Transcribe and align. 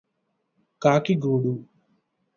కాకి 0.81 1.15
గూడు 1.15 1.53